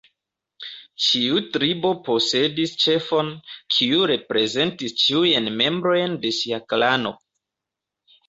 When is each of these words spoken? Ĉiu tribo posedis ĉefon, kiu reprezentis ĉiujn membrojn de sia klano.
Ĉiu 1.07 1.35
tribo 1.57 1.89
posedis 2.07 2.71
ĉefon, 2.83 3.29
kiu 3.75 4.07
reprezentis 4.13 4.97
ĉiujn 5.03 5.49
membrojn 5.61 6.15
de 6.25 6.33
sia 6.39 6.61
klano. 6.73 7.13